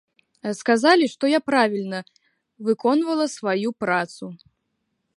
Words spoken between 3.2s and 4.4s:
сваю працу.